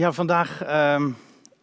[0.00, 1.10] Ja, vandaag ehm,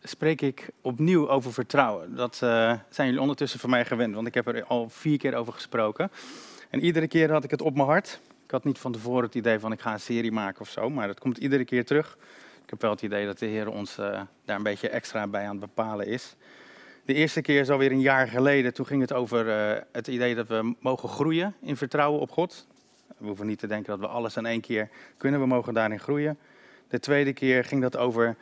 [0.03, 2.15] spreek ik opnieuw over vertrouwen.
[2.15, 5.35] Dat eh, zijn jullie ondertussen van mij gewend, want ik heb er al vier keer
[5.35, 6.11] over gesproken.
[6.69, 8.19] En iedere keer had ik het op mijn hart.
[8.45, 10.89] Ik had niet van tevoren het idee van ik ga een serie maken of zo,
[10.89, 12.17] maar dat komt iedere keer terug.
[12.63, 15.43] Ik heb wel het idee dat de Heer ons eh, daar een beetje extra bij
[15.43, 16.35] aan het bepalen is.
[17.05, 18.73] De eerste keer is alweer een jaar geleden.
[18.73, 22.67] Toen ging het over eh, het idee dat we mogen groeien in vertrouwen op God.
[23.17, 25.39] We hoeven niet te denken dat we alles in één keer kunnen.
[25.39, 26.37] We mogen daarin groeien.
[26.87, 28.35] De tweede keer ging dat over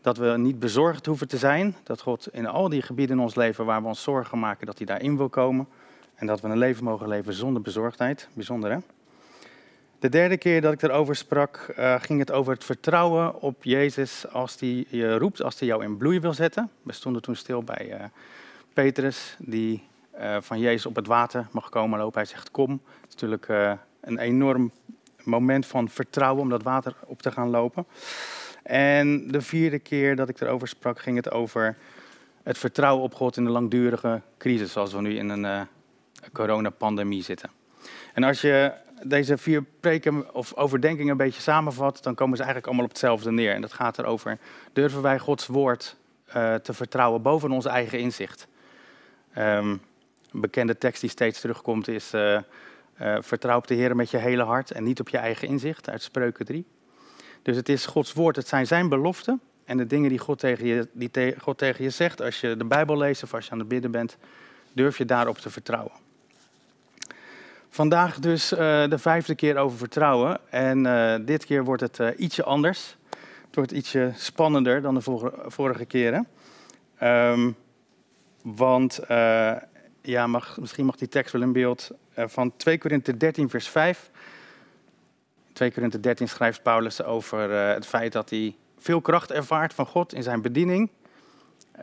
[0.00, 1.76] dat we niet bezorgd hoeven te zijn.
[1.82, 4.78] Dat God in al die gebieden in ons leven waar we ons zorgen maken, dat
[4.78, 5.68] hij daarin wil komen.
[6.14, 8.28] En dat we een leven mogen leven zonder bezorgdheid.
[8.32, 8.78] Bijzonder hè?
[9.98, 14.28] De derde keer dat ik erover sprak, uh, ging het over het vertrouwen op Jezus
[14.28, 16.70] als hij je roept, als hij jou in bloei wil zetten.
[16.82, 18.04] We stonden toen stil bij uh,
[18.72, 19.82] Petrus, die
[20.20, 22.20] uh, van Jezus op het water mag komen lopen.
[22.20, 22.70] Hij zegt kom.
[23.00, 23.48] Het is natuurlijk
[24.00, 24.72] een enorm
[25.24, 27.86] moment van vertrouwen om dat water op te gaan lopen.
[28.62, 31.76] En de vierde keer dat ik erover sprak, ging het over
[32.42, 35.60] het vertrouwen op God in de langdurige crisis, zoals we nu in een uh,
[36.32, 37.50] coronapandemie zitten.
[38.14, 42.66] En als je deze vier preken of overdenkingen een beetje samenvat, dan komen ze eigenlijk
[42.66, 43.54] allemaal op hetzelfde neer.
[43.54, 44.38] En dat gaat erover,
[44.72, 45.96] durven wij Gods woord
[46.36, 48.46] uh, te vertrouwen boven ons eigen inzicht?
[49.38, 49.80] Um,
[50.32, 52.38] een bekende tekst die steeds terugkomt is, uh,
[53.00, 55.90] uh, vertrouw op de Heer met je hele hart en niet op je eigen inzicht,
[55.90, 56.64] uit Spreuken 3.
[57.42, 60.66] Dus het is Gods woord, het zijn zijn beloften en de dingen die God tegen
[60.66, 62.22] je, die God tegen je zegt.
[62.22, 64.16] Als je de Bijbel leest of als je aan het bidden bent,
[64.72, 65.92] durf je daarop te vertrouwen.
[67.68, 70.38] Vandaag dus uh, de vijfde keer over vertrouwen.
[70.50, 72.96] En uh, dit keer wordt het ietsje anders.
[73.46, 76.26] Het wordt ietsje spannender dan de vorige, vorige keren.
[77.02, 77.56] Um,
[78.42, 79.00] want
[80.02, 84.10] ja, misschien mag die tekst wel in beeld van 2 Korinther 13, vers 5.
[85.52, 89.86] 2 Korinther 13 schrijft Paulus over uh, het feit dat hij veel kracht ervaart van
[89.86, 90.90] God in zijn bediening.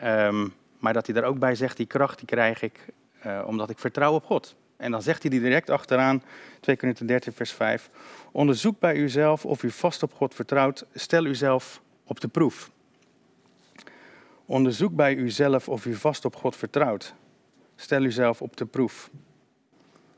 [0.03, 2.85] Um, maar dat hij daar ook bij zegt, die kracht die krijg ik
[3.25, 4.55] uh, omdat ik vertrouw op God.
[4.77, 6.23] En dan zegt hij die direct achteraan,
[6.59, 7.89] 2 Korinther 13 vers 5.
[8.31, 10.85] Onderzoek bij uzelf of u vast op God vertrouwt.
[10.93, 12.71] Stel uzelf op de proef.
[14.45, 17.13] Onderzoek bij uzelf of u vast op God vertrouwt.
[17.81, 19.09] Stel uzelf op de proef.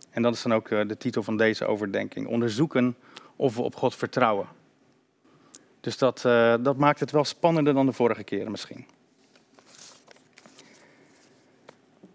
[0.09, 2.27] En dat is dan ook uh, de titel van deze overdenking.
[2.27, 2.95] Onderzoeken
[3.35, 4.47] of we op God vertrouwen.
[5.81, 8.85] Dus dat, uh, dat maakt het wel spannender dan de vorige keren misschien.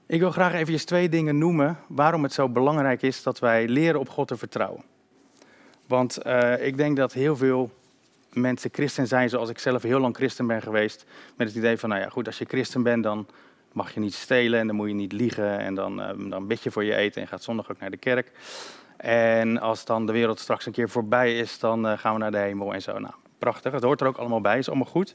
[0.07, 4.01] Ik wil graag even twee dingen noemen waarom het zo belangrijk is dat wij leren
[4.01, 4.83] op God te vertrouwen.
[5.87, 7.71] Want uh, ik denk dat heel veel
[8.33, 11.05] mensen christen zijn, zoals ik zelf heel lang christen ben geweest,
[11.37, 13.27] met het idee van, nou ja, goed, als je christen bent, dan
[13.77, 16.63] mag je niet stelen en dan moet je niet liegen en dan, uh, dan bid
[16.63, 18.33] je voor je eten en gaat zondag ook naar de kerk.
[18.97, 22.31] En als dan de wereld straks een keer voorbij is, dan uh, gaan we naar
[22.31, 22.99] de hemel en zo.
[22.99, 23.73] Nou, prachtig.
[23.73, 25.15] Het hoort er ook allemaal bij, is allemaal goed.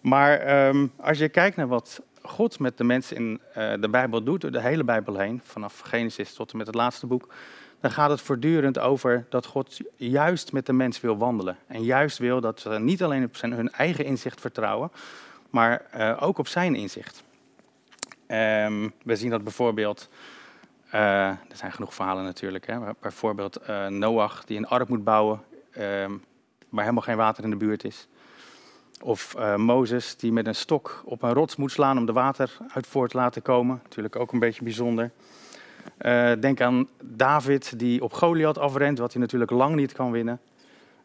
[0.00, 4.22] Maar um, als je kijkt naar wat God met de mensen in uh, de Bijbel
[4.22, 7.34] doet, de hele Bijbel heen, vanaf Genesis tot en met het laatste boek,
[7.80, 11.56] dan gaat het voortdurend over dat God juist met de mens wil wandelen.
[11.66, 14.90] En juist wil dat ze niet alleen op zijn, hun eigen inzicht vertrouwen,
[15.50, 17.22] maar uh, ook op zijn inzicht.
[18.32, 20.08] Um, we zien dat bijvoorbeeld
[20.94, 22.66] uh, er zijn genoeg verhalen natuurlijk.
[22.66, 22.78] Hè.
[23.00, 25.80] Bijvoorbeeld uh, Noach die een ark moet bouwen uh,
[26.68, 28.08] waar helemaal geen water in de buurt is.
[29.02, 32.56] Of uh, Mozes die met een stok op een rots moet slaan om de water
[32.74, 33.80] uit voort te laten komen.
[33.82, 35.10] Natuurlijk ook een beetje bijzonder.
[36.40, 40.40] Denk aan David die op Goliath afrent, wat hij natuurlijk lang niet kan winnen.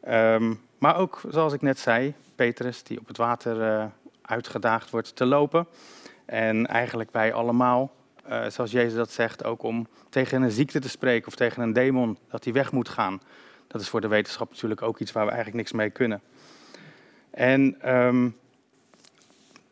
[0.07, 3.89] Um, maar ook, zoals ik net zei, Petrus die op het water
[4.21, 5.67] uitgedaagd wordt te lopen.
[6.25, 7.91] En eigenlijk wij allemaal
[8.29, 11.73] uh, zoals Jezus dat zegt, ook om tegen een ziekte te spreken of tegen een
[11.73, 13.21] demon dat die weg moet gaan.
[13.67, 16.21] Dat is voor de wetenschap natuurlijk ook iets waar we eigenlijk niks mee kunnen.
[17.29, 18.37] En um,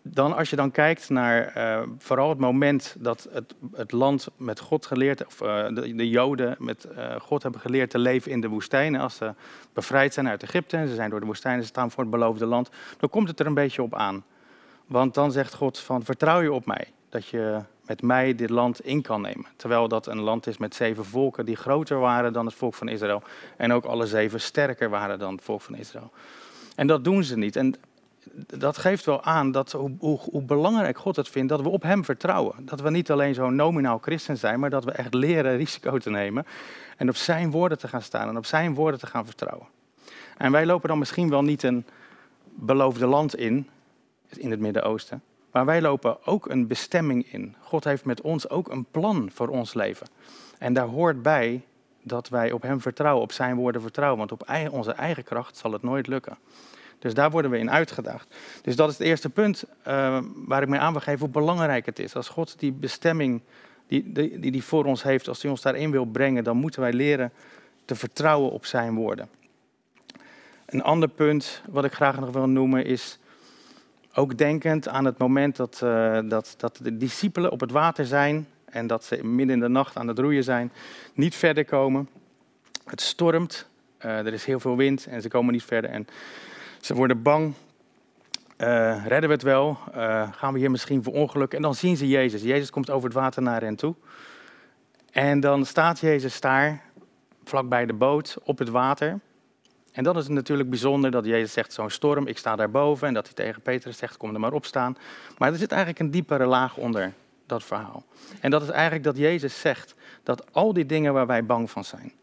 [0.01, 4.59] dan als je dan kijkt naar uh, vooral het moment dat het, het, land met
[4.59, 6.87] God geleerd, of uh, de, de, Joden met
[7.19, 8.95] God hebben geleerd te leven in de woestijn.
[8.95, 9.33] Als ze
[9.73, 12.11] bevrijd zijn uit Egypte en ze zijn door de woestijn en ze staan voor het
[12.11, 14.23] beloofde land, dan komt het er een beetje op aan.
[14.85, 18.85] Want dan zegt God van vertrouw je op mij, dat je met mij dit land
[18.85, 19.45] in kan nemen.
[19.55, 22.87] Terwijl dat een land is met zeven volken die groter waren dan het volk van
[22.87, 23.23] Israël.
[23.57, 26.11] En ook alle zeven sterker waren dan het volk van Israël.
[26.75, 27.55] En dat doen ze niet.
[27.55, 27.75] En
[28.57, 31.81] dat geeft wel aan dat hoe, hoe, hoe, belangrijk God het vindt dat we op
[31.81, 32.55] Hem vertrouwen.
[32.65, 36.09] Dat we niet alleen zo'n nominaal christen zijn, maar dat we echt leren risico te
[36.09, 36.45] nemen.
[36.97, 39.67] En op Zijn woorden te gaan staan en op Zijn woorden te gaan vertrouwen.
[40.37, 41.85] En wij lopen dan misschien wel niet een
[42.55, 43.69] beloofde land in,
[44.37, 45.21] in het Midden-Oosten.
[45.51, 47.55] Maar wij lopen ook een bestemming in.
[47.61, 50.07] God heeft met ons ook een plan voor ons leven.
[50.57, 51.61] En daar hoort bij
[52.01, 54.17] dat wij op Hem vertrouwen, op Zijn woorden vertrouwen.
[54.17, 56.37] Want op onze eigen kracht zal het nooit lukken.
[56.99, 58.35] Dus daar worden we in uitgedaagd.
[58.61, 61.85] Dus dat is het eerste punt uh, waar ik mee aan wil geven hoe belangrijk
[61.85, 62.15] het is.
[62.15, 63.41] Als God die bestemming
[63.87, 66.81] die, die, die, die voor ons heeft, als hij ons daarin wil brengen, dan moeten
[66.81, 67.31] wij leren
[67.85, 69.29] te vertrouwen op zijn woorden.
[70.65, 73.19] Een ander punt wat ik graag nog wil noemen is
[74.13, 78.47] ook denkend aan het moment dat, uh, dat, dat de discipelen op het water zijn
[78.65, 80.71] en dat ze midden in de nacht aan het roeien zijn,
[81.13, 82.09] niet verder komen.
[82.85, 83.67] Het stormt,
[84.05, 86.07] uh, er is heel veel wind en ze komen niet verder en
[86.81, 87.53] ze worden bang.
[88.57, 89.77] Uh, redden we het wel?
[90.31, 91.53] gaan we hier misschien voor ongeluk?
[91.53, 92.41] En dan zien ze Jezus.
[92.41, 93.95] Jezus komt over het water naar hen toe.
[95.11, 96.81] En dan staat Jezus daar,
[97.43, 99.19] vlakbij de boot, op het water.
[99.93, 103.07] En dan is het natuurlijk bijzonder dat Jezus zegt, zo'n storm, ik sta daarboven.
[103.07, 104.97] En dat hij tegen Petrus zegt, kom er maar op staan.
[105.37, 107.13] Maar er zit eigenlijk een diepere laag onder
[107.45, 108.03] dat verhaal.
[108.39, 111.83] En dat is eigenlijk dat Jezus zegt dat al die dingen waar wij bang van
[111.83, 112.13] zijn,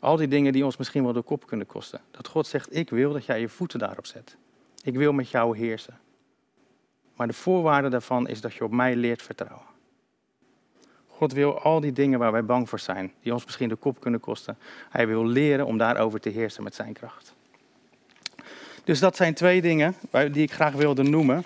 [0.00, 2.90] al die dingen die ons misschien wel de kop kunnen kosten, dat God zegt, ik
[2.90, 4.36] wil dat jij je voeten daarop zet.
[4.82, 5.98] Ik wil met jou heersen.
[7.16, 9.66] Maar de voorwaarde daarvan is dat je op mij leert vertrouwen.
[11.22, 14.00] God wil al die dingen waar wij bang voor zijn, die ons misschien de kop
[14.00, 14.58] kunnen kosten,
[14.90, 17.34] hij wil leren om daarover te heersen met zijn kracht.
[18.84, 21.44] Dus dat zijn twee dingen die ik graag wilde noemen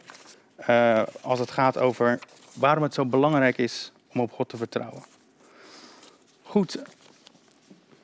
[0.69, 2.19] uh, als het gaat over
[2.55, 5.03] waarom het zo belangrijk is om op God te vertrouwen.
[6.43, 6.83] Goed,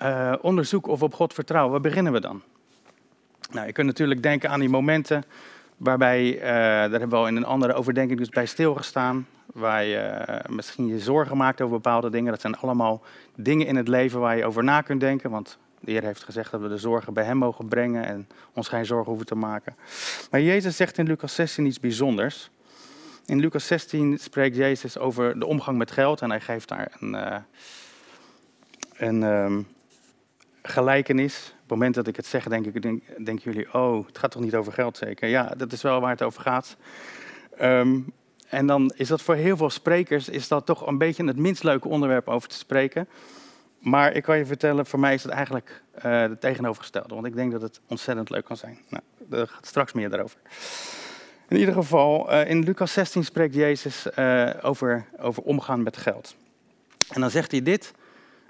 [0.02, 2.42] uh, onderzoek of op God vertrouwen, waar beginnen we dan?
[3.50, 5.24] Nou, je kunt natuurlijk denken aan die momenten
[5.76, 10.24] waarbij, uh, daar hebben we al in een andere overdenking dus bij stilgestaan, waar je
[10.28, 12.32] uh, misschien je zorgen maakt over bepaalde dingen.
[12.32, 13.02] Dat zijn allemaal
[13.36, 16.50] dingen in het leven waar je over na kunt denken, want de Heer heeft gezegd
[16.50, 19.76] dat we de zorgen bij Hem mogen brengen en ons geen zorgen hoeven te maken.
[20.30, 22.50] Maar Jezus zegt in Lucas 16 iets bijzonders.
[23.26, 27.14] In Lucas 16 spreekt Jezus over de omgang met geld en hij geeft daar een,
[27.14, 27.36] uh,
[28.96, 29.66] een um,
[30.62, 31.52] gelijkenis.
[31.54, 34.30] Op het moment dat ik het zeg, denk ik, denk, denken jullie, oh, het gaat
[34.30, 35.28] toch niet over geld zeker?
[35.28, 36.76] Ja, dat is wel waar het over gaat.
[37.60, 38.12] Um,
[38.52, 41.62] en dan is dat voor heel veel sprekers is dat toch een beetje het minst
[41.62, 43.08] leuke onderwerp over te spreken.
[43.78, 47.14] Maar ik kan je vertellen, voor mij is het eigenlijk uh, tegenovergestelde.
[47.14, 48.78] Want ik denk dat het ontzettend leuk kan zijn.
[48.88, 50.38] Nou, er gaat straks meer daarover.
[51.48, 56.36] In ieder geval, uh, in Lucas 16 spreekt Jezus uh, over, over omgaan met geld.
[57.12, 57.94] En dan zegt hij dit.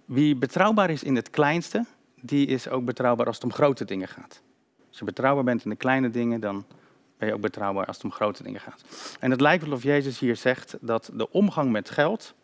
[0.05, 1.85] Wie betrouwbaar is in het kleinste,
[2.21, 4.43] die is ook betrouwbaar als het om grote dingen gaat.
[4.89, 6.65] Als je betrouwbaar bent in de kleine dingen, dan
[7.23, 8.83] ben je ook betrouwbaar als het om grote dingen gaat.
[9.21, 12.35] En het lijkt wel of Jezus hier zegt dat de omgang met geld,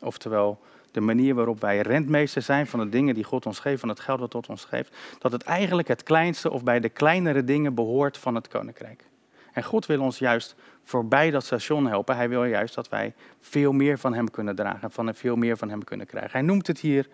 [0.00, 0.60] oftewel
[0.90, 4.00] de manier waarop wij rentmeester zijn van de dingen die God ons geeft, van het
[4.00, 7.74] geld dat God ons geeft, dat het eigenlijk het kleinste of bij de kleinere dingen
[7.74, 9.04] behoort van het koninkrijk.
[9.52, 12.16] En God wil ons juist voorbij dat station helpen.
[12.16, 15.70] Hij wil juist dat wij veel meer van Hem kunnen dragen, van veel meer van
[15.70, 16.30] Hem kunnen krijgen.
[16.32, 17.08] Hij noemt het hier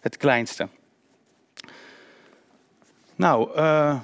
[0.00, 0.68] het kleinste.
[3.14, 4.00] Nou, uh,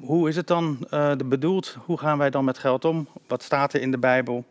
[0.00, 1.76] hoe is het dan uh, bedoeld?
[1.84, 3.08] Hoe gaan wij dan met geld om?
[3.26, 4.44] Wat staat er in de Bijbel?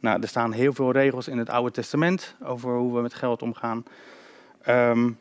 [0.00, 3.42] Nou, er staan heel veel regels in het Oude Testament over hoe we met geld
[3.42, 3.84] omgaan.
[4.68, 5.18] Um,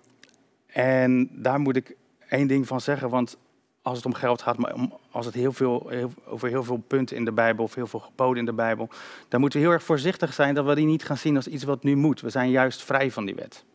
[0.68, 1.96] en daar moet ik
[2.30, 3.38] één ding van zeggen, want
[3.82, 4.76] als het om geld gaat, maar
[5.12, 5.92] als het heel veel,
[6.26, 8.90] over heel veel punten in de Bijbel of heel veel geboden in de Bijbel,
[9.28, 11.64] dan moeten we heel erg voorzichtig zijn dat we die niet gaan zien als iets
[11.64, 12.22] wat nu moet.
[12.22, 13.66] We zijn juist vrij van die wet.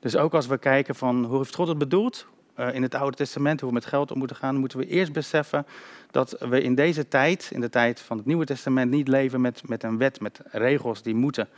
[0.00, 2.26] Dus ook als we kijken van hoe heeft God het bedoeld,
[2.58, 5.12] uh, in het Oude Testament, hoe we met geld om moeten gaan, moeten we eerst
[5.12, 5.66] beseffen
[6.10, 9.68] dat we in deze tijd, in de tijd van het Nieuwe Testament, niet leven met,
[9.68, 11.48] met een wet, met regels die moeten.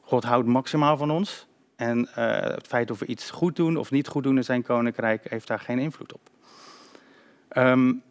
[0.00, 1.46] God houdt maximaal van ons.
[1.76, 4.62] En uh, het feit of we iets goed doen of niet goed doen in zijn
[4.62, 6.20] koninkrijk heeft daar geen invloed op.
[7.56, 8.02] Um,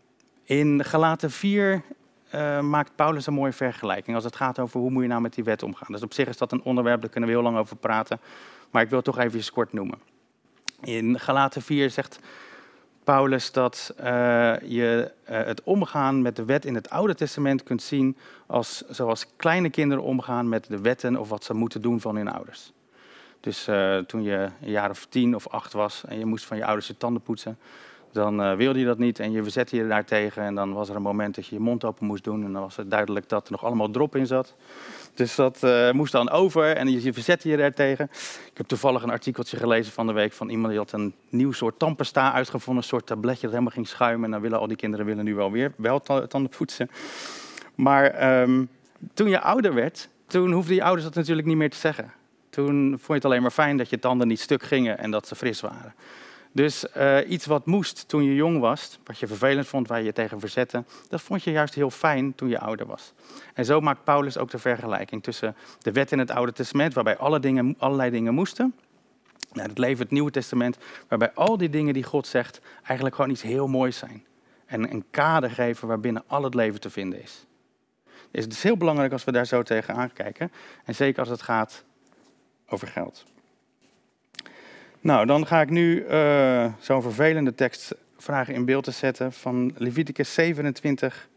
[0.44, 1.82] in Galaten 4
[2.36, 5.34] uh, maakt Paulus een mooie vergelijking als het gaat over hoe moet je nou met
[5.34, 5.92] die wet omgaan.
[5.92, 8.20] Dus op zich is dat een onderwerp, daar kunnen we heel lang over praten.
[8.72, 10.00] Maar ik wil het toch even kort noemen.
[10.82, 12.20] In Galaten 4 zegt
[13.04, 14.06] Paulus dat uh,
[14.60, 19.26] je uh, het omgaan met de wet in het Oude Testament kunt zien als zoals
[19.36, 22.72] kleine kinderen omgaan met de wetten of wat ze moeten doen van hun ouders.
[23.40, 26.58] Dus uh, toen je een jaar of tien of acht was en je moest van
[26.58, 27.58] je ouders je tanden poetsen,
[28.12, 30.44] dan wilde je dat niet en je verzette je daartegen.
[30.44, 32.62] En dan was er een moment dat je je mond open moest doen en dan
[32.62, 34.56] was het duidelijk dat er nog allemaal drop in zat.
[35.18, 38.10] Dus dat uh, moest dan over en je, je verzette je daartegen.
[38.52, 41.52] Ik heb toevallig een artikeltje gelezen van de week van iemand die had een nieuw
[41.52, 42.84] soort tandpasta uitgevonden.
[42.84, 44.26] Een soort tabletje dat helemaal ging schuimen.
[44.26, 46.90] En dan willen al die kinderen willen nu wel weer wel tanden poetsen.
[47.76, 48.70] Maar um,
[49.14, 52.14] toen je ouder werd, toen hoefden je ouders dat natuurlijk niet meer te zeggen.
[52.50, 55.28] Toen vond je het alleen maar fijn dat je tanden niet stuk gingen en dat
[55.28, 55.94] ze fris waren.
[56.58, 60.06] Dus uh, iets wat moest toen je jong was, wat je vervelend vond, waar je
[60.06, 63.14] je tegen verzette, dat vond je juist heel fijn toen je ouder was.
[63.54, 67.18] En zo maakt Paulus ook de vergelijking tussen de wet in het Oude Testament, waarbij
[67.18, 68.76] alle dingen, allerlei dingen moesten,
[69.54, 73.32] naar het leven het Nieuwe Testament, waarbij al die dingen die God zegt eigenlijk gewoon
[73.32, 74.26] iets heel moois zijn.
[74.66, 77.46] en een kader geven waarbinnen al het leven te vinden is.
[78.32, 80.52] Dus het is heel belangrijk als we daar zo tegen kijken.
[80.86, 81.84] En zeker als het gaat
[82.68, 83.26] over geld.
[85.02, 89.74] Nou, dan ga ik nu uh, zo'n vervelende tekst vragen in beeld te zetten van
[89.76, 91.30] Leviticus 27,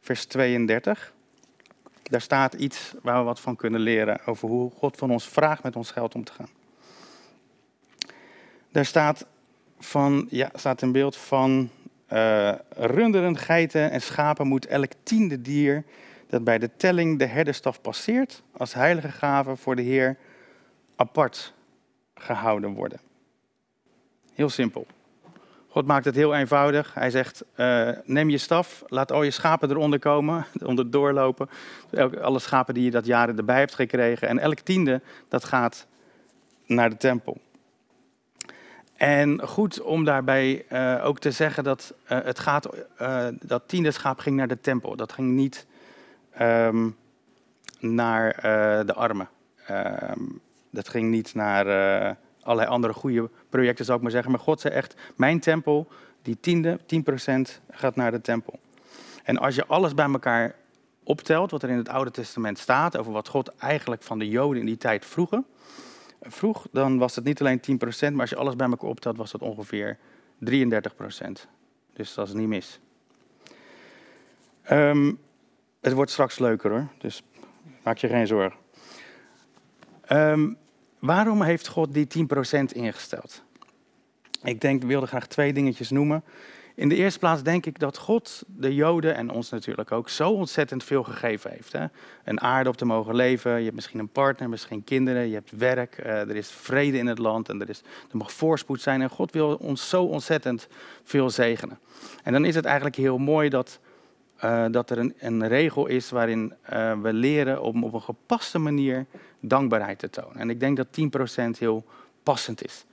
[0.00, 1.12] vers 32.
[2.02, 5.62] Daar staat iets waar we wat van kunnen leren over hoe God van ons vraagt
[5.62, 6.48] met ons geld om te gaan.
[8.72, 9.26] Daar staat,
[9.78, 11.70] van, ja, staat een beeld van
[12.12, 15.84] uh, runderen, geiten en schapen moet elk tiende dier
[16.28, 20.16] dat bij de telling de herderstaf passeert als heilige gave voor de Heer
[20.96, 21.53] apart
[22.14, 23.00] gehouden worden.
[24.32, 24.86] Heel simpel.
[25.74, 26.94] God maakt het heel eenvoudig.
[26.94, 31.48] Hij zegt: uh, neem je staf, laat al je schapen eronder komen, onder doorlopen.
[32.20, 34.28] Alle schapen die je dat jaren erbij hebt gekregen.
[34.28, 35.86] En elk tiende dat gaat
[36.66, 37.40] naar de tempel.
[38.96, 42.68] En goed om daarbij uh, ook te zeggen dat uh, het gaat,
[43.40, 44.96] dat tiende schaap ging naar de tempel.
[44.96, 45.66] Dat ging niet
[46.40, 46.96] um,
[47.80, 48.36] naar
[48.86, 49.28] de armen.
[49.70, 50.40] Um,
[50.74, 51.66] dat ging niet naar
[52.40, 54.30] allerlei andere goede projecten, zou ik maar zeggen.
[54.30, 55.88] Maar God zei echt, mijn tempel,
[56.22, 58.58] die tiende, 10% gaat naar de tempel.
[59.24, 60.54] En als je alles bij elkaar
[61.02, 64.60] optelt, wat er in het Oude Testament staat, over wat God eigenlijk van de Joden
[64.60, 65.46] in die tijd vroegen,
[66.20, 69.32] vroeg, dan was het niet alleen 10%, maar als je alles bij elkaar optelt, was
[69.32, 69.98] het ongeveer
[70.50, 70.50] 33%.
[71.92, 72.80] Dus dat is niet mis.
[74.70, 75.18] Um,
[75.80, 77.22] het wordt straks leuker hoor, dus
[77.82, 78.58] maak je geen zorgen.
[80.12, 80.56] Um,
[81.04, 83.42] Waarom heeft God die 10% ingesteld?
[84.42, 86.24] Ik denk, wilde graag twee dingetjes noemen.
[86.74, 90.30] In de eerste plaats denk ik dat God de Joden en ons natuurlijk ook zo
[90.30, 91.72] ontzettend veel gegeven heeft.
[91.72, 91.86] Hè?
[92.24, 95.50] Een aarde op te mogen leven, je hebt misschien een partner, misschien kinderen, je hebt
[95.56, 99.02] werk, uh, er is vrede in het land en er, is, er mag voorspoed zijn.
[99.02, 100.68] En God wil ons zo ontzettend
[101.02, 101.78] veel zegenen.
[102.22, 103.80] En dan is het eigenlijk heel mooi dat,
[104.44, 108.58] uh, dat er een, een, regel is waarin uh, we leren om op een gepaste
[108.58, 109.06] manier
[109.40, 110.36] dankbaarheid te tonen.
[110.36, 111.84] En ik denk dat 10% heel
[112.22, 112.84] passend is.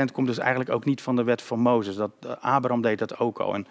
[0.00, 1.96] 10% komt dus eigenlijk ook niet van de wet van Mozes.
[1.96, 3.54] Dat, eh, Abraham deed dat ook al.
[3.54, 3.66] En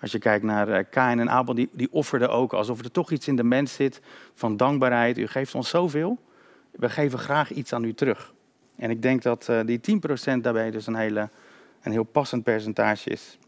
[0.00, 3.28] als je kijkt naar Kain en Abel, die, die offerden ook alsof er toch iets
[3.28, 4.00] in de mens zit
[4.34, 5.18] van dankbaarheid.
[5.18, 6.18] U geeft ons zoveel,
[6.70, 8.32] we geven graag iets aan u terug.
[8.76, 11.28] En ik denk dat die 10% daarbij dus een, hele,
[11.82, 13.38] een heel passend percentage is.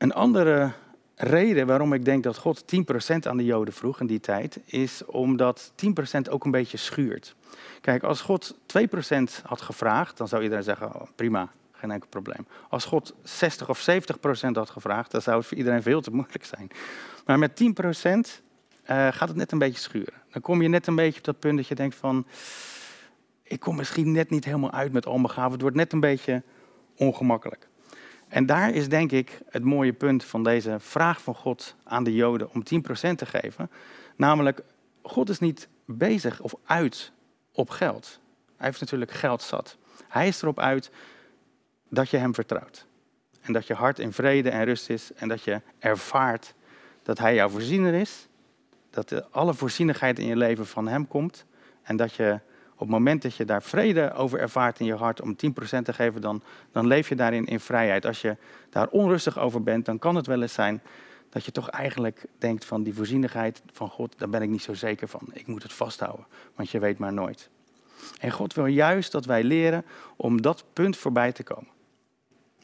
[0.00, 0.72] Een andere
[1.14, 5.04] reden waarom ik denk dat God 10% aan de Joden vroeg in die tijd, is
[5.04, 5.72] omdat
[6.16, 7.34] 10% ook een beetje schuurt.
[7.80, 12.46] Kijk, als God 2% had gevraagd, dan zou iedereen zeggen, oh, prima, geen enkel probleem.
[12.68, 16.44] Als God 60 of 70% had gevraagd, dan zou het voor iedereen veel te moeilijk
[16.44, 16.68] zijn.
[17.26, 18.16] Maar met 10% uh,
[18.82, 20.14] eh, gaat het net een beetje schuren.
[20.30, 22.26] Dan kom je net een beetje op dat punt dat je denkt van,
[23.42, 25.52] ik kom misschien net niet helemaal uit met al mijn gaven.
[25.52, 26.42] Het wordt net een beetje
[26.96, 27.69] ongemakkelijk.
[28.30, 32.14] En daar is denk ik het mooie punt van deze vraag van God aan de
[32.14, 33.70] Joden om 10% te geven.
[34.16, 34.62] Namelijk,
[35.02, 37.12] God is niet bezig of uit
[37.52, 38.20] op geld.
[38.56, 39.76] Hij heeft natuurlijk geld zat.
[40.08, 40.90] Hij is erop uit
[41.88, 42.86] dat je hem vertrouwt.
[43.40, 45.12] En dat je hart in vrede en rust is.
[45.12, 46.54] En dat je ervaart
[47.02, 48.28] dat hij jouw voorziener is.
[48.90, 51.44] Dat alle voorzienigheid in je leven van hem komt.
[51.82, 52.40] En dat je
[52.80, 55.36] op het moment dat je daar vrede over ervaart in je hart om 10%
[55.82, 58.06] te geven, dan, dan leef je daarin in vrijheid.
[58.06, 58.36] Als je
[58.70, 60.82] daar onrustig over bent, dan kan het wel eens zijn
[61.28, 64.74] dat je toch eigenlijk denkt van die voorzienigheid van God, daar ben ik niet zo
[64.74, 65.20] zeker van.
[65.32, 67.50] Ik moet het vasthouden, want je weet maar nooit.
[68.18, 69.84] En God wil juist dat wij leren
[70.16, 71.68] om dat punt voorbij te komen.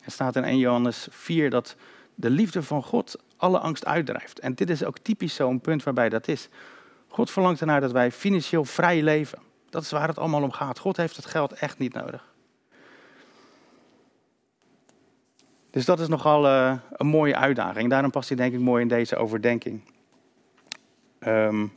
[0.01, 1.77] Er staat in 1 Johannes 4 dat
[2.15, 4.39] de liefde van God alle angst uitdrijft.
[4.39, 6.49] En dit is ook typisch zo'n punt waarbij dat is.
[7.09, 9.46] God verlangt ernaar dat wij financieel vrij leven.
[9.77, 10.79] Dat is waar het allemaal om gaat.
[10.79, 12.33] God heeft het geld echt niet nodig.
[15.71, 17.91] Dus dat is nogal uh, een mooie uitdaging.
[17.91, 19.81] Daarom past hij denk ik mooi in deze overdenking.
[21.21, 21.73] Um,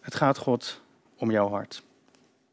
[0.00, 0.82] het gaat God
[1.16, 1.82] om jouw hart.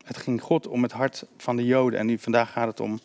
[0.03, 2.99] Het ging God om het hart van de Joden en nu vandaag gaat het om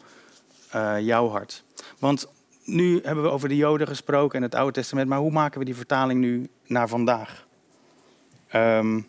[0.75, 1.65] uh, jouw hart.
[1.99, 2.29] Want
[2.65, 5.65] nu hebben we over de Joden gesproken en het Oude Testament, maar hoe maken we
[5.65, 7.47] die vertaling nu naar vandaag?
[8.53, 9.07] Um,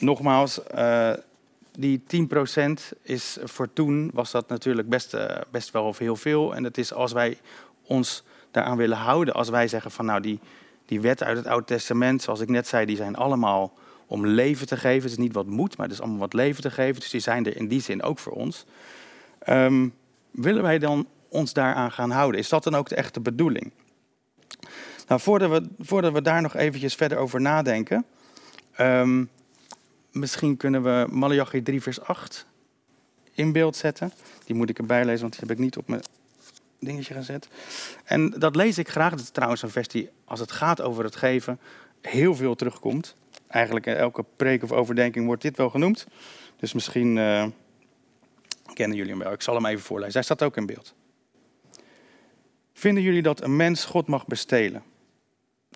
[0.00, 1.12] nogmaals, uh,
[1.72, 6.54] die 10% is voor toen was dat natuurlijk best, uh, best wel heel veel.
[6.54, 7.38] En het is als wij
[7.82, 10.40] ons daaraan willen houden, als wij zeggen van nou die,
[10.84, 13.72] die wetten uit het Oude Testament, zoals ik net zei, die zijn allemaal
[14.06, 15.02] om leven te geven.
[15.02, 17.00] Het is niet wat moet, maar het is allemaal wat leven te geven.
[17.00, 18.66] Dus die zijn er in die zin ook voor ons.
[19.48, 19.94] Um,
[20.30, 22.40] willen wij dan ons daaraan gaan houden?
[22.40, 23.72] Is dat dan ook de echte bedoeling?
[25.06, 28.04] Nou, voordat we, voordat we daar nog eventjes verder over nadenken,
[28.78, 29.30] um,
[30.12, 32.46] misschien kunnen we Malachi 3 vers 8
[33.32, 34.12] in beeld zetten.
[34.44, 36.02] Die moet ik erbij lezen, want die heb ik niet op mijn
[36.78, 37.48] dingetje gezet.
[38.04, 39.10] En dat lees ik graag.
[39.10, 41.60] Dat is trouwens een vers die, als het gaat over het geven,
[42.00, 43.14] heel veel terugkomt.
[43.46, 46.06] Eigenlijk in elke preek of overdenking wordt dit wel genoemd.
[46.56, 47.46] Dus misschien uh,
[48.72, 49.32] kennen jullie hem wel.
[49.32, 50.14] Ik zal hem even voorlezen.
[50.14, 50.94] Hij staat ook in beeld.
[52.72, 54.82] Vinden jullie dat een mens God mag bestelen?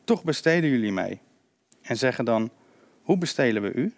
[0.05, 1.21] Toch besteden jullie mij.
[1.83, 2.51] En zeggen dan,
[3.03, 3.95] hoe bestelen we u?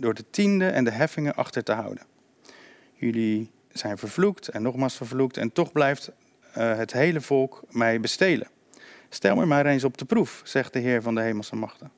[0.00, 2.02] Door de tiende en de heffingen achter te houden.
[2.94, 6.10] Jullie zijn vervloekt en nogmaals vervloekt en toch blijft
[6.58, 8.48] uh, het hele volk mij bestelen.
[9.08, 11.90] Stel me maar eens op de proef, zegt de Heer van de hemelse machten.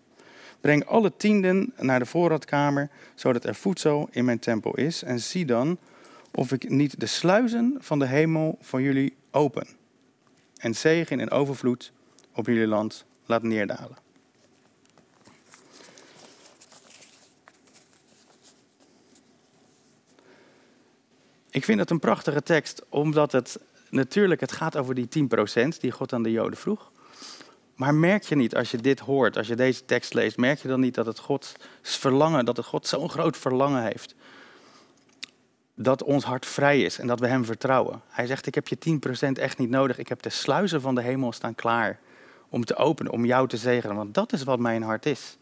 [0.60, 5.02] Breng alle tienden naar de voorraadkamer, zodat er voedsel in mijn tempel is.
[5.02, 5.78] En zie dan
[6.30, 9.66] of ik niet de sluizen van de hemel voor jullie open.
[10.56, 11.92] En zegen in overvloed
[12.34, 13.96] op jullie land laat neerdalen.
[21.50, 25.28] Ik vind het een prachtige tekst, omdat het natuurlijk, het gaat over die
[25.74, 26.90] 10% die God aan de Joden vroeg.
[27.74, 30.68] Maar merk je niet, als je dit hoort, als je deze tekst leest, merk je
[30.68, 34.14] dan niet dat het Gods verlangen, dat het God zo'n groot verlangen heeft?
[35.74, 38.02] Dat ons hart vrij is en dat we Hem vertrouwen.
[38.08, 39.98] Hij zegt, ik heb je 10% echt niet nodig.
[39.98, 41.98] Ik heb de sluizen van de hemel staan klaar
[42.48, 43.96] om te openen, om jou te zegenen.
[43.96, 45.36] Want dat is wat mijn hart is.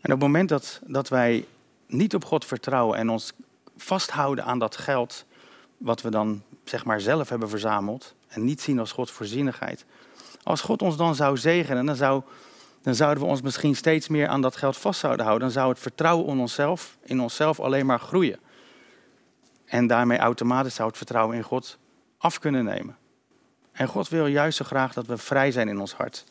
[0.00, 1.46] En op het moment dat, dat wij
[1.86, 3.32] niet op God vertrouwen en ons
[3.76, 5.24] vasthouden aan dat geld,
[5.76, 9.84] wat we dan zeg maar zelf hebben verzameld, en niet zien als Gods voorzienigheid.
[10.42, 12.22] Als God ons dan zou zegenen, dan, zou,
[12.82, 15.46] dan zouden we ons misschien steeds meer aan dat geld vast zouden houden.
[15.48, 18.38] Dan zou het vertrouwen in onszelf, in onszelf alleen maar groeien.
[19.64, 21.78] En daarmee automatisch zou het vertrouwen in God
[22.18, 22.96] af kunnen nemen.
[23.72, 26.24] En God wil juist zo graag dat we vrij zijn in ons hart.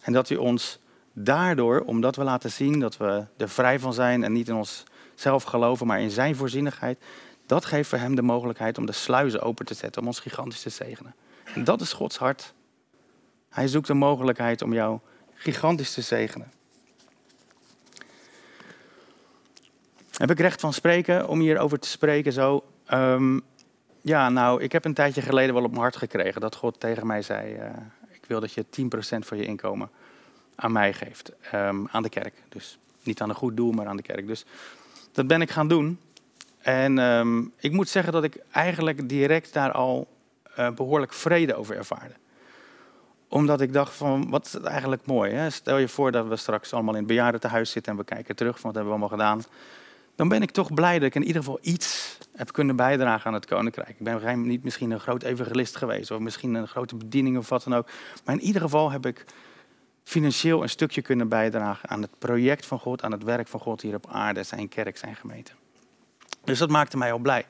[0.00, 0.78] En dat hij ons
[1.12, 4.56] daardoor, omdat we laten zien dat we er vrij van zijn en niet in
[5.18, 6.98] onszelf geloven, maar in zijn voorzienigheid,
[7.46, 10.62] dat geeft voor hem de mogelijkheid om de sluizen open te zetten, om ons gigantisch
[10.62, 11.14] te zegenen.
[11.54, 12.52] En dat is Gods hart.
[13.48, 14.98] Hij zoekt de mogelijkheid om jou
[15.34, 16.52] gigantisch te zegenen.
[20.12, 22.64] Heb ik recht van spreken om hierover te spreken zo?
[22.92, 23.42] Um,
[24.00, 27.06] ja, nou, ik heb een tijdje geleden wel op mijn hart gekregen dat God tegen
[27.06, 27.62] mij zei: uh,
[28.10, 28.66] Ik wil dat je 10%
[29.18, 29.90] van je inkomen
[30.54, 31.32] aan mij geeft.
[31.54, 32.34] Um, aan de kerk.
[32.48, 34.26] Dus niet aan een goed doel, maar aan de kerk.
[34.26, 34.44] Dus
[35.18, 35.98] dat ben ik gaan doen.
[36.58, 40.08] En um, ik moet zeggen dat ik eigenlijk direct daar al
[40.58, 42.14] uh, behoorlijk vrede over ervaarde.
[43.28, 45.32] Omdat ik dacht van, wat is het eigenlijk mooi.
[45.32, 45.50] Hè?
[45.50, 48.60] Stel je voor dat we straks allemaal in het bejaardentehuis zitten en we kijken terug
[48.60, 49.42] van wat hebben we allemaal gedaan.
[50.16, 53.34] Dan ben ik toch blij dat ik in ieder geval iets heb kunnen bijdragen aan
[53.34, 53.88] het koninkrijk.
[53.88, 57.64] Ik ben niet misschien een groot evangelist geweest of misschien een grote bediening of wat
[57.64, 57.88] dan ook.
[58.24, 59.24] Maar in ieder geval heb ik
[60.08, 63.82] financieel een stukje kunnen bijdragen aan het project van God, aan het werk van God
[63.82, 65.52] hier op aarde, zijn kerk, zijn gemeente.
[66.44, 67.46] Dus dat maakte mij al blij.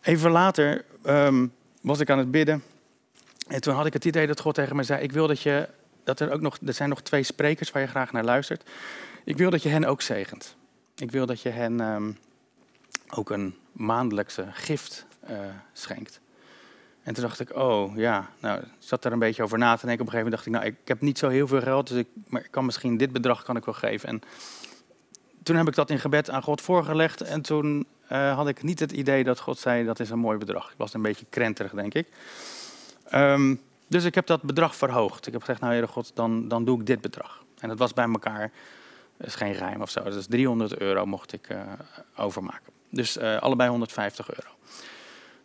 [0.00, 2.62] Even later um, was ik aan het bidden.
[3.48, 5.68] En toen had ik het idee dat God tegen mij zei: Ik wil dat je.
[6.04, 6.58] Dat er ook nog.
[6.66, 8.70] Er zijn nog twee sprekers waar je graag naar luistert.
[9.24, 10.56] Ik wil dat je hen ook zegent.
[10.96, 12.18] Ik wil dat je hen um,
[13.10, 15.38] ook een maandelijkse gift uh,
[15.72, 16.20] schenkt.
[17.04, 19.86] En toen dacht ik, oh ja, nou, ik zat er een beetje over na te
[19.86, 20.06] denken.
[20.06, 21.98] Op een gegeven moment dacht ik, nou, ik heb niet zo heel veel geld, dus
[21.98, 24.08] ik, maar ik kan misschien dit bedrag kan ik wel geven.
[24.08, 24.22] En
[25.42, 27.20] toen heb ik dat in gebed aan God voorgelegd.
[27.20, 30.38] En toen uh, had ik niet het idee dat God zei, dat is een mooi
[30.38, 30.70] bedrag.
[30.70, 32.08] Ik was een beetje krenterig, denk ik.
[33.14, 35.26] Um, dus ik heb dat bedrag verhoogd.
[35.26, 37.44] Ik heb gezegd, nou Heere God, dan, dan doe ik dit bedrag.
[37.58, 38.50] En dat was bij elkaar,
[39.18, 40.02] is geen geheim of zo.
[40.02, 41.58] Dus 300 euro mocht ik uh,
[42.16, 42.72] overmaken.
[42.90, 44.48] Dus uh, allebei 150 euro.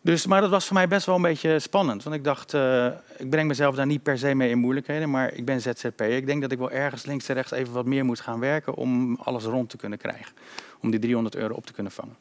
[0.02, 2.02] Dus, maar dat was voor mij best wel een beetje spannend.
[2.02, 2.86] Want ik dacht, uh,
[3.16, 5.10] ik breng mezelf daar niet per se mee in moeilijkheden.
[5.10, 6.00] Maar ik ben ZZP.
[6.00, 8.74] Ik denk dat ik wel ergens links en rechts even wat meer moet gaan werken
[8.74, 10.32] om alles rond te kunnen krijgen.
[10.80, 12.16] Om die 300 euro op te kunnen vangen.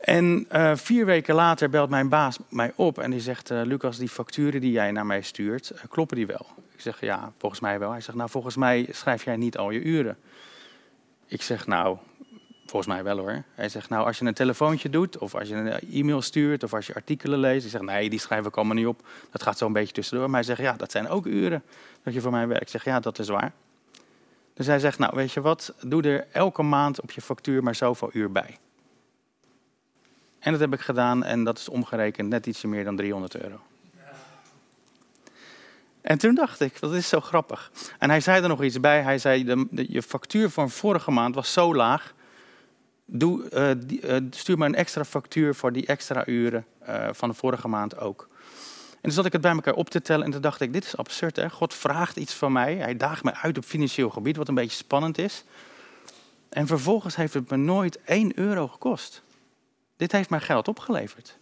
[0.00, 3.98] En uh, vier weken later belt mijn baas mij op en die zegt: uh, Lucas,
[3.98, 6.46] die facturen die jij naar mij stuurt, kloppen die wel?
[6.74, 7.90] Ik zeg: Ja, volgens mij wel.
[7.90, 10.18] Hij zegt: Nou, volgens mij schrijf jij niet al je uren.
[11.26, 11.98] Ik zeg: Nou,
[12.70, 13.42] Volgens mij wel hoor.
[13.54, 16.74] Hij zegt, nou als je een telefoontje doet, of als je een e-mail stuurt, of
[16.74, 17.64] als je artikelen leest.
[17.64, 19.06] Ik zeg, nee, die schrijf ik allemaal niet op.
[19.30, 20.26] Dat gaat zo een beetje tussendoor.
[20.26, 21.62] Maar hij zegt, ja, dat zijn ook uren
[22.02, 22.62] dat je voor mij werkt.
[22.62, 23.52] Ik zeg, ja, dat is waar.
[24.54, 27.74] Dus hij zegt, nou weet je wat, doe er elke maand op je factuur maar
[27.74, 28.58] zoveel uur bij.
[30.38, 33.60] En dat heb ik gedaan en dat is omgerekend net ietsje meer dan 300 euro.
[36.00, 37.70] En toen dacht ik, dat is zo grappig.
[37.98, 39.02] En hij zei er nog iets bij.
[39.02, 42.14] Hij zei, je factuur van vorige maand was zo laag
[43.10, 43.50] doe,
[44.02, 47.98] uh, stuur maar een extra factuur voor die extra uren uh, van de vorige maand
[47.98, 48.28] ook.
[48.90, 50.84] En toen zat ik het bij elkaar op te tellen en toen dacht ik, dit
[50.84, 51.50] is absurd hè.
[51.50, 54.76] God vraagt iets van mij, hij daagt mij uit op financieel gebied, wat een beetje
[54.76, 55.44] spannend is.
[56.48, 59.22] En vervolgens heeft het me nooit 1 euro gekost.
[59.96, 61.38] Dit heeft mij geld opgeleverd.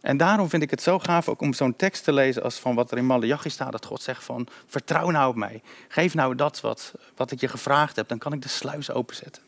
[0.00, 2.74] En daarom vind ik het zo gaaf ook om zo'n tekst te lezen als van
[2.74, 3.72] wat er in Malachi staat.
[3.72, 5.62] Dat God zegt van, vertrouw nou op mij.
[5.88, 9.42] Geef nou dat wat, wat ik je gevraagd heb, dan kan ik de sluis openzetten.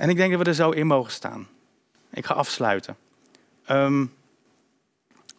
[0.00, 1.48] En ik denk dat we er zo in mogen staan.
[2.12, 2.96] Ik ga afsluiten.
[3.64, 4.06] Ehm,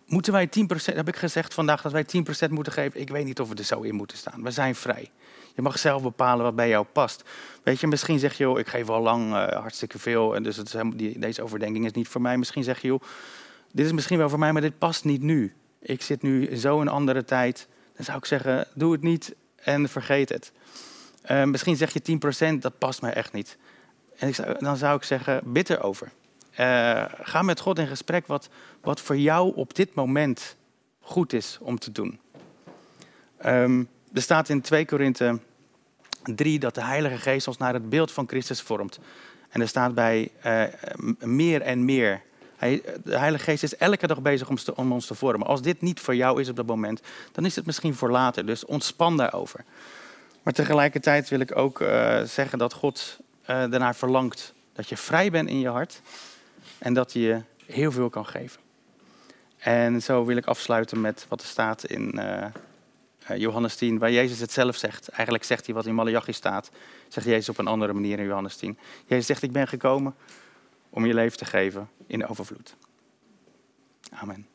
[0.05, 2.99] moeten wij 10%, heb ik gezegd vandaag dat wij 10% moeten geven?
[2.99, 4.43] Ik weet niet of we er zo in moeten staan.
[4.43, 5.11] We zijn vrij.
[5.55, 7.23] Je mag zelf bepalen wat bij jou past.
[7.63, 10.57] Weet je, misschien zeg je, joh, ik geef al lang uh, hartstikke veel en dus
[10.57, 12.37] het die, deze overdenking is niet voor mij.
[12.37, 13.01] Misschien zeg je, joh,
[13.71, 15.53] dit is misschien wel voor mij, maar dit past niet nu.
[15.79, 17.67] Ik zit nu zo een andere tijd.
[17.95, 20.51] Dan zou ik zeggen, doe het niet en vergeet het.
[21.31, 22.19] Uh, misschien zeg je
[22.55, 23.57] 10%, dat past mij echt niet.
[24.21, 26.11] En ik zou, dan zou ik zeggen, bid erover.
[26.59, 28.49] Uh, ga met God in gesprek wat,
[28.81, 30.55] wat voor jou op dit moment
[30.99, 32.19] goed is om te doen.
[33.45, 35.39] Um, er staat in 2 Korinthe
[36.23, 38.99] 3 dat de Heilige Geest ons naar het beeld van Christus vormt.
[39.49, 40.63] En er staat bij uh,
[41.19, 42.21] meer en meer.
[42.57, 45.47] Hij, de Heilige Geest is elke dag bezig om, ons te vormen.
[45.47, 48.45] Als dit niet voor jou is op dat moment, dan is het misschien voor later.
[48.45, 49.63] Dus ontspan daarover.
[50.43, 53.19] Maar tegelijkertijd wil ik ook uh, zeggen dat God
[53.51, 56.01] uh, ernaar verlangt dat je vrij bent in je hart.
[56.77, 58.61] En dat hij je heel veel kan geven.
[59.57, 62.45] En zo wil ik afsluiten met wat er staat in uh,
[63.37, 65.07] Johannes 10, waar Jezus het zelf zegt.
[65.07, 66.71] Eigenlijk zegt hij wat in Malachi staat,
[67.07, 68.77] zegt Jezus op een andere manier in Johannes 10.
[69.05, 70.15] Jezus zegt, ik ben gekomen
[70.89, 72.75] om je leven te geven in overvloed.
[74.11, 74.50] Amen.